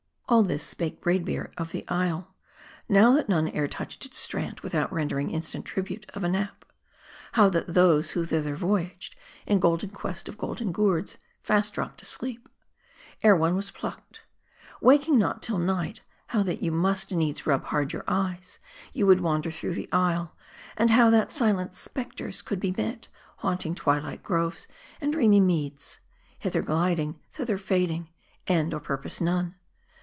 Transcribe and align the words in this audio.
All 0.31 0.43
this 0.43 0.63
spake 0.63 1.01
Braid 1.01 1.25
Beard, 1.25 1.53
of 1.57 1.73
the 1.73 1.83
isle. 1.89 2.33
How 2.89 3.11
that 3.15 3.27
none 3.27 3.49
ere 3.49 3.67
touched 3.67 4.05
its 4.05 4.17
strand, 4.17 4.61
without 4.61 4.89
rendering 4.93 5.29
instant 5.29 5.65
tribute 5.65 6.05
of 6.13 6.23
a 6.23 6.29
nap; 6.29 6.63
how 7.33 7.49
that 7.49 7.67
those 7.67 8.11
who 8.11 8.23
thither 8.23 8.55
voyaged, 8.55 9.17
in 9.45 9.59
golden 9.59 9.89
quest 9.89 10.29
of 10.29 10.37
golden 10.37 10.71
gourds, 10.71 11.17
fast 11.43 11.73
dropped 11.73 12.01
asleep, 12.01 12.47
ere 13.21 13.35
one 13.35 13.55
was 13.57 13.71
plucked; 13.71 14.21
waking 14.79 15.17
not 15.19 15.43
till 15.43 15.57
night; 15.57 15.99
how 16.27 16.41
that 16.43 16.63
you 16.63 16.71
must 16.71 17.11
needs 17.11 17.45
rub 17.45 17.65
hard 17.65 17.91
your 17.91 18.05
eyes, 18.07 18.57
would 18.95 19.17
you 19.17 19.21
wander 19.25 19.51
through 19.51 19.73
the 19.73 19.89
isle; 19.91 20.37
and 20.77 20.91
how 20.91 21.09
that 21.09 21.33
silent 21.33 21.73
specters 21.73 22.41
would 22.49 22.61
be 22.61 22.71
met, 22.77 23.09
haunting 23.39 23.75
twilight 23.75 24.23
groves, 24.23 24.65
and 25.01 25.11
308 25.11 25.11
M 25.11 25.11
A 25.11 25.11
R 25.11 25.11
D 25.11 25.11
I. 25.11 25.11
dreamy 25.11 25.39
meads; 25.69 25.99
hither 26.39 26.61
gliding, 26.61 27.19
thither 27.33 27.57
fading, 27.57 28.07
end 28.47 28.73
or 28.73 28.79
purpose 28.79 29.19
none. 29.19 29.55